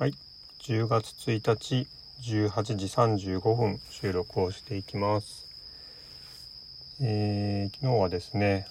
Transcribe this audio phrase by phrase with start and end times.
[0.00, 0.14] はい、
[0.60, 1.88] 10月1日
[2.22, 5.44] 18時35分収録をしていきます。
[7.02, 8.68] えー昨日はですね、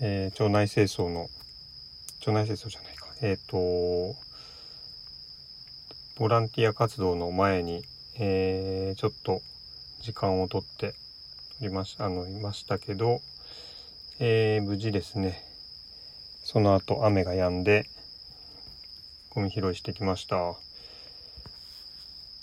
[0.00, 1.28] えー腸内清掃の
[2.20, 3.58] 腸内清掃じゃないか、えっ、と
[6.18, 7.84] ボランティア活動の前に、
[8.18, 9.42] えーちょっと
[10.00, 10.94] 時間をとって
[11.60, 13.20] おりましあのいましたけど、
[14.20, 15.44] えー無事ですね。
[16.44, 17.84] その後雨が止んで
[19.34, 20.54] ゴミ拾いしてきました。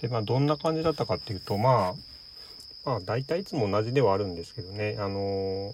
[0.01, 5.73] で、まあ、どんな感じだったかっていうと、まあ、まあ、大体いつも同じではあるんですけどね、あの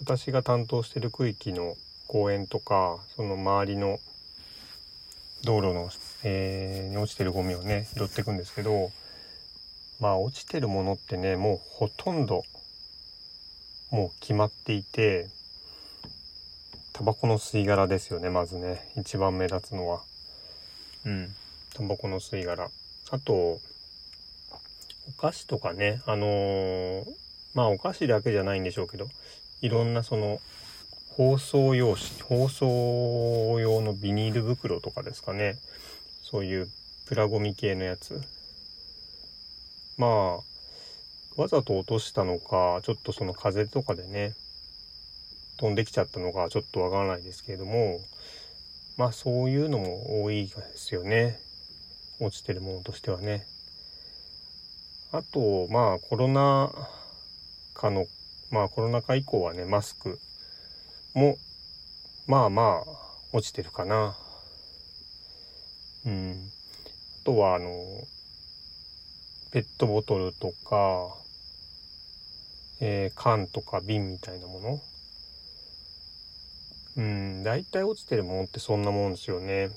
[0.00, 1.74] 私が担当してる区域の
[2.06, 3.98] 公園とか、その周りの
[5.42, 5.90] 道路の、
[6.22, 8.90] えーに落ちてるゴミをね、拾っていくんですけど、
[9.98, 12.42] まあ、落ちてるものってね、もうほとんど、
[13.90, 15.28] もう決まっていて、
[16.96, 18.88] タバコの吸い殻ですよね、まずね。
[18.96, 20.00] 一番目立つのは。
[21.04, 21.28] うん。
[21.74, 22.70] タバコの吸い殻。
[23.10, 23.60] あと、お
[25.18, 27.04] 菓子とかね、あのー
[27.54, 29.08] まあお菓子だけじゃないんでしょうけど、
[29.60, 30.40] いろんなその、
[31.10, 35.58] 包装用紙、包装用のビニール袋とかですかね。
[36.22, 36.68] そういう
[37.04, 38.22] プラゴミ系のやつ。
[39.98, 40.36] まあ、
[41.36, 44.32] わざと落としたのか、ちょっとその風とかでね、
[45.56, 48.00] 飛んできちゃったのかちょっとわからないですけれども、
[48.96, 51.38] まあそういうのも多いですよね。
[52.18, 53.46] 落ちてるものとしてはね。
[55.12, 56.70] あと、まあコロナ
[57.74, 58.06] 禍の、
[58.50, 60.18] まあコロナ禍以降はね、マスク
[61.14, 61.36] も、
[62.26, 62.90] まあまあ
[63.32, 64.16] 落ちてるかな。
[66.06, 66.50] うん。
[67.22, 67.68] あとはあの、
[69.52, 71.16] ペットボトルとか、
[72.80, 74.80] えー缶とか瓶みたいなもの。
[76.96, 79.70] うん、大体落ちてるものってそんなもんですよね。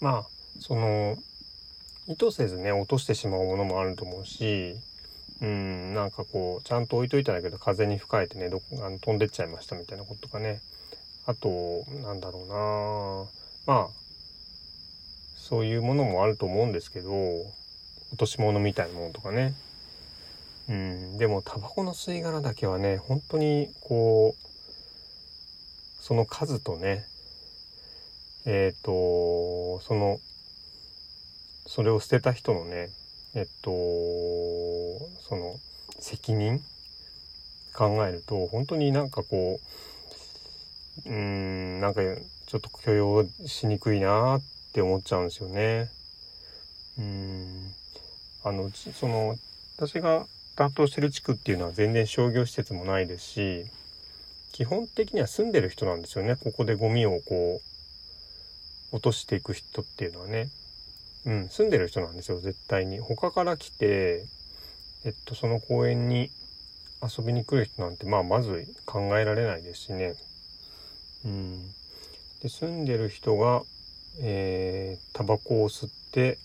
[0.00, 0.26] まあ、
[0.60, 1.16] その、
[2.06, 4.76] 意図せずね、落としてしまうものもあると思うし、
[5.40, 10.60] うん、なんかこう、ちゃんと置いといたんだけど、風に吹かれてね、どあの飛んでっちゃいましたみたいなこととかね。
[11.26, 13.28] あと、なんだろ
[13.66, 13.88] うなまあ、
[15.36, 19.54] そういうものもあると思うんですけど、落とし物みたいなものとかね。
[20.68, 24.47] うん、でも、タバコの吸い殻だけはね、本当に、こう、
[25.98, 27.06] その数とね、
[28.46, 30.18] えっ、と、その、
[31.66, 32.90] それを捨てた人のね、
[33.34, 33.70] えっと、
[35.20, 35.54] その
[36.00, 36.60] 責任
[37.74, 39.60] 考えると、本当になんかこ
[41.06, 42.00] う、うーん、なんか
[42.46, 44.42] ちょっと許容しにくいなっ
[44.72, 45.90] て思っちゃうんですよね。
[46.96, 47.74] うーん、
[48.44, 49.36] あの、その、
[49.76, 50.26] 私が
[50.56, 53.66] 担当してる地区っていうのは全然商業施設もないですし、
[54.52, 56.36] 基本的には住んでる人なんですよね。
[56.36, 57.60] ここでゴミをこ
[58.92, 60.50] う、落としていく人っていうのはね。
[61.26, 63.00] うん、住んでる人なんですよ、絶対に。
[63.00, 64.24] 他から来て、
[65.04, 66.30] えっと、その公園に
[67.02, 70.14] 遊びに来る人なんて、まあ、まず考えられないですしね。
[71.24, 71.68] うん。
[72.42, 73.62] で、住んでる人が、
[74.20, 76.38] えー、タバコを吸って、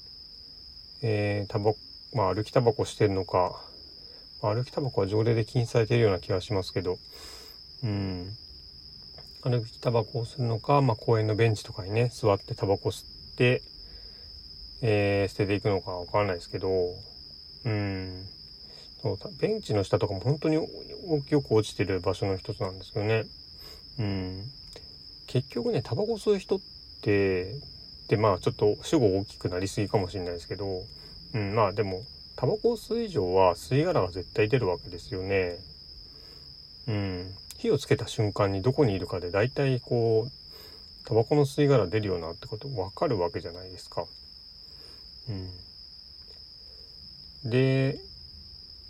[1.02, 1.78] えー、タバコ、
[2.14, 3.60] まあ、歩きタバコしてるのか、
[4.42, 7.00] まあ歩きタバコは条例で禁止されているような気がしますけど、
[7.84, 8.38] うん。
[9.44, 13.62] 歩きタバコをするのか、まあ、公園のベンチとかにね、座ってタバコ吸って、
[14.82, 16.70] えー捨てていくのかわからないですけど、
[17.66, 18.26] うん。
[19.02, 20.66] そうベンチの下とかも本当によ
[21.42, 23.26] く落ちてる場所の一つなんですけどね。
[24.00, 24.46] うん。
[25.28, 26.60] 結局ね、タバコ吸う人っ
[27.02, 27.56] て、
[28.08, 30.84] で、まあちょっと主語大きくなりすぎかもしれないですけど、
[31.34, 32.02] うん、まあでも、
[32.36, 35.58] タバコを吸う以上は吸い殻が絶対出るわけですよね。
[36.88, 37.34] うん。
[37.64, 44.04] 火をつけた瞬間にどこにいるかで大体こう、タバコの吸い殻出るようなってことわかるわけじゃないですか。
[47.46, 47.50] うん。
[47.50, 47.98] で、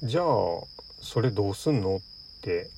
[0.02, 0.26] じゃあ、
[1.02, 2.00] それどうすんのっ
[2.42, 2.72] て、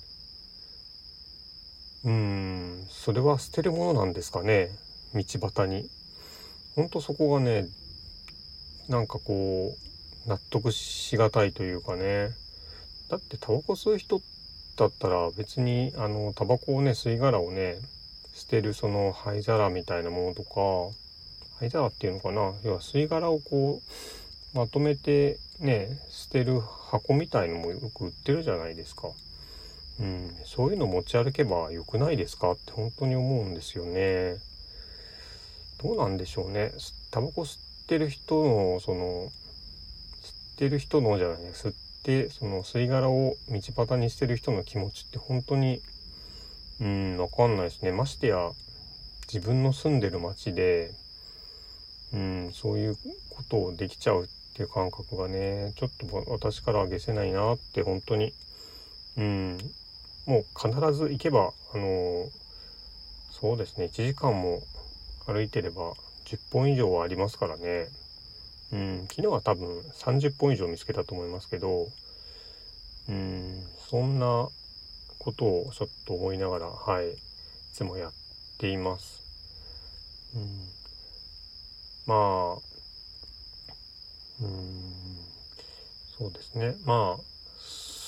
[2.03, 4.71] うん、それは捨てるものなんですかね
[5.13, 5.89] 道端に。
[6.75, 7.69] ほんとそこがね、
[8.89, 9.73] なんかこ
[10.25, 12.31] う、納得しがたいというかね。
[13.07, 14.34] だってタバコ吸う人って
[14.75, 17.77] だったら別に、あの、タバコをね、吸い殻をね、
[18.33, 20.95] 捨てるその灰皿みたいなものとか、
[21.59, 22.53] 灰皿っていうのかな？
[22.63, 23.81] 要は吸い殻をこ
[24.53, 29.09] う、まとめてね、捨てる箱みたいのもよく売ってるじゃないですか。
[30.01, 32.51] うん、そういうの持ち歩けばよくないですか？
[32.51, 34.35] って本当に思うんですよね。
[35.81, 36.71] どうなんでしょうね。
[37.11, 39.31] タバコ吸ってる人の、その、
[40.21, 41.73] 吸ってる人のじゃない、吸っ
[42.05, 45.81] て、その吸い殻を道端にしてる人の気持ちって本当に、
[46.79, 47.91] うん、わかんないですね。
[47.91, 48.51] ましてや、
[49.33, 50.91] 自分の住んでる街で、
[52.13, 52.95] うん、そういう
[53.29, 58.33] ことをできちゃうっていう感覚がねちょっと私からは消せないなって本当に。
[59.17, 59.57] うん
[60.25, 62.25] もう必ず行けばあの
[63.31, 63.85] そうですね。
[63.85, 64.61] 1時間も
[65.25, 65.93] 歩いてれば
[66.25, 67.87] 10本以上はありますからね。
[68.71, 69.07] うん。
[69.09, 71.87] 昨日は多分30本以上見つけたと思いますけど
[73.09, 73.63] うん。
[73.89, 74.47] そんな
[75.19, 77.11] ことをちょっと思いながらはい。
[77.11, 77.15] い
[77.73, 78.11] つもやっ
[78.57, 79.21] ています。
[80.35, 80.75] うん。
[82.07, 82.75] まあ
[84.41, 84.95] うん。
[86.17, 86.75] そうですね。
[86.85, 87.35] まあ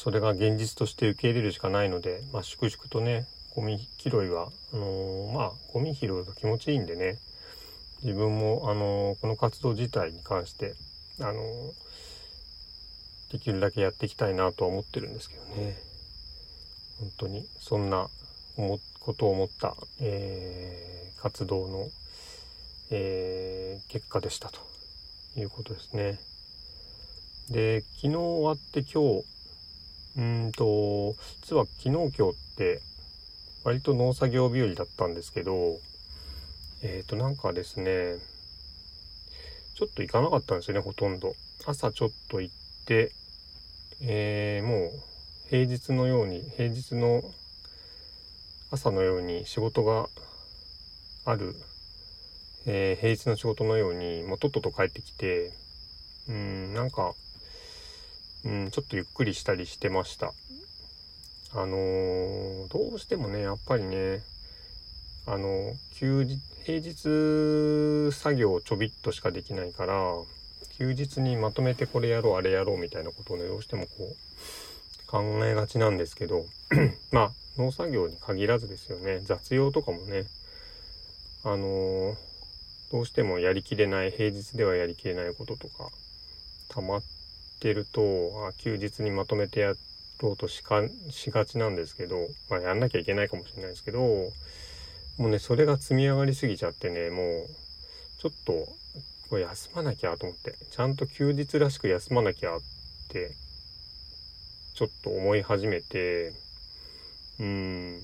[0.08, 3.26] それが現実として受け入れるしかないので、まあ、粛々とね
[3.56, 7.18] ゴミ拾いはあのー、まあゴミ拾うと気持ちいいんでね。
[8.04, 10.76] 自分もあの、この活動自体に関して
[11.20, 11.74] あの、
[13.32, 15.76] できるだけやっていきたいなとは思ってるんですけどね
[17.00, 18.08] 本当にそんな
[18.56, 21.88] 思ことを思った、えー活動の、
[22.92, 24.60] えー結果でしたと
[25.36, 26.20] いうことですね。
[27.50, 29.26] で昨日終わって今日
[30.18, 32.82] うんと実は昨日今日って
[33.64, 35.80] 割と農作業日和だったんですけど
[36.82, 38.18] えっ、ー、となんかですね
[39.76, 41.34] ちょっと行かなかったんですよねほとんど
[41.66, 43.12] 朝ちょっと行って
[44.02, 44.92] えー、もう
[45.50, 47.24] 平日のように平日の
[48.72, 50.08] 朝のように仕事が
[51.26, 51.56] ある、
[52.66, 55.54] えー、平日の仕事のようにもうとっとと帰ってきて
[56.30, 57.14] うんなんか
[58.48, 60.32] うん、ちょっとゆっくりしたりしてました。
[61.54, 64.22] あのー、どうしてもね、やっぱりね、
[65.28, 70.14] あの、休日、平日作業ちょびっとしかできないから、
[70.78, 76.46] 休日にまとめてこれやろう、あれやろうみたいなことをね、どうしてもこう、考えがちなんですけど、
[77.12, 80.24] まあ、農作業に限らずですよね、雑用とかもね、
[81.44, 82.16] あのー、
[82.92, 85.90] どうしてもやりきれない、平日ではやりきれないこととか、
[86.70, 87.04] 溜まっ
[87.60, 88.02] てると
[88.48, 89.74] あ休日にまとめてや
[90.22, 94.32] ろうとしかしがちなんですけど、まあ、やんなきゃいけないかもしれないですけど
[95.18, 97.48] もうねそれが積み上がりすぎちゃってねもう
[98.20, 98.54] ちょっと
[99.30, 102.60] これ休まなきゃと思ってちゃんと休日らしく休まなきゃっ
[103.10, 103.32] て
[104.76, 106.34] ちょっと思い始めて
[107.40, 108.00] うん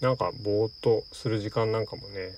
[0.00, 2.32] なんかぼーっとする時間なんかもね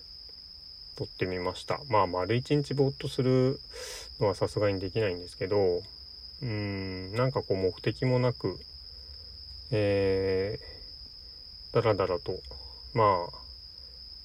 [0.97, 1.81] 撮ってみました。
[1.89, 3.59] まあ丸一日ぼーっとする
[4.21, 5.81] のはさすがにできないんですけど
[6.43, 8.57] うんなんかこう目的もなく
[9.73, 12.39] えー、だらだらと
[12.93, 13.44] まあ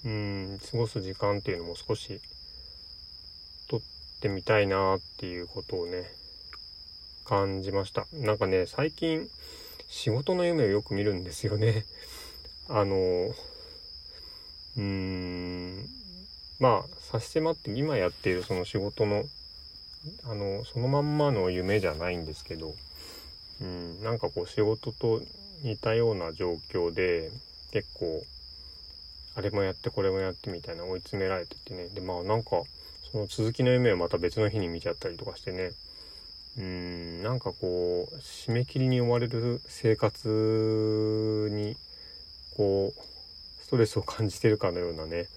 [0.06, 2.22] うん過ごす時間っていうのも少し
[3.68, 3.82] とっ
[4.22, 6.06] てみたいなっていうことをね
[7.26, 8.08] 感じました。
[8.14, 9.28] なんかね最近
[9.88, 11.86] 仕事の夢をよく見るんですよね。
[12.70, 15.90] あのうーん
[16.60, 19.26] まあ差し迫って今やっているその仕事の
[20.24, 22.74] あのそのまんまの夢じゃないんですけど、
[23.62, 25.22] うん、なんかこう仕事と
[25.64, 27.32] 似たような状況で
[27.72, 28.24] 結構
[29.36, 31.88] あれもやってこれもやってみたいな追い詰められててね。
[31.90, 32.64] でまあなんか
[33.12, 35.72] その続きの夢をまた別の日に見ちゃったりとかしてね。
[36.58, 41.78] うんなんかこう締め切りに追われる生活に
[42.58, 45.28] こうストレスを感じてるかのようなね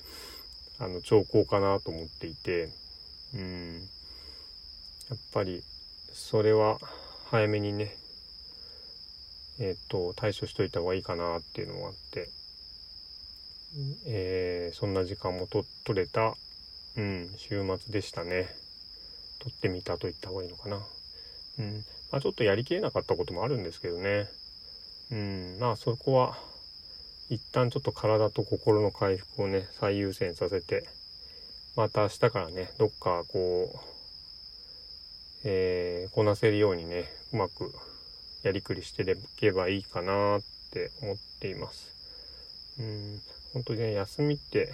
[0.81, 2.71] あの兆候かなと思っていて。
[3.35, 3.89] うん。
[5.09, 5.63] やっぱり
[6.15, 6.79] それは
[7.31, 7.97] 早めにね
[9.59, 12.31] えっ、と対処しといた方がいいかなっていうのがあって、
[14.07, 16.35] えー、そんな時間もと取れた、
[16.97, 18.49] うん、週末でしたね。
[19.41, 20.77] 撮ってみたと言った方がいいのかな。
[21.59, 21.85] うん。
[22.11, 24.29] まあちょっとやりきれなかったこともあるんですけどね。
[25.11, 25.57] うん。
[25.59, 26.37] まあそこは
[27.29, 30.85] 一旦ちょっと体と心の回復をね最優先させて
[31.77, 33.79] また明日からねどっかこう
[35.45, 37.73] えー、こなせるようにねうまく
[38.43, 39.07] やりくりしてい
[39.39, 40.41] けばいいかなっ
[40.73, 41.97] て思っています。
[42.79, 43.21] うん。
[43.53, 44.73] 本当にね休みって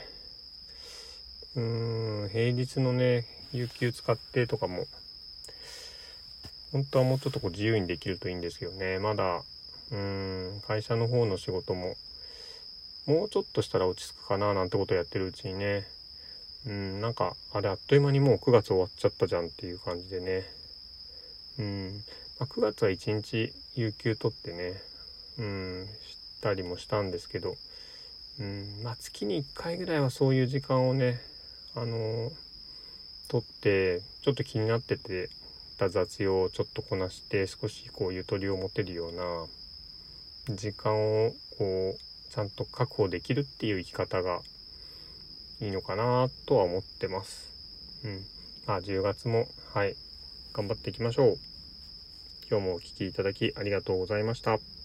[1.56, 4.86] うーん平日のね有給使ってとかも
[6.72, 8.98] 本当はもうちょっとこう自由にできるといいんですけどね。
[8.98, 9.38] まだ
[9.90, 11.96] うーん会社の方の仕事も
[13.06, 15.86] もうちょっとしたら落ち着くかななんてことをやってるうちにね。
[16.66, 20.44] うんなんかあれあっという間にもう9月終わっちゃったじゃんっていう感じでね。
[21.58, 22.04] うん、
[22.38, 24.74] まあ、9月は1日有給取ってね、
[25.38, 27.56] うん、したりもしたんですけど、
[28.40, 31.20] うんまあ、月に1回ぐらいはそういう時間をね、
[31.74, 32.30] あのー、
[33.28, 35.28] 取ってちょっと気になってて
[35.78, 44.40] た雑用をちょっとこなして少しこうゆとりを持てるような時間をこうちゃんと確保できるっていう生き方が
[45.60, 47.48] いいのかなとは思ってます。
[48.04, 48.20] うん
[48.66, 49.96] まあ、10月も、はい、
[50.52, 51.36] 頑張っていきましょう。
[52.50, 54.77] 今日もお聴きいただきありがとうございました。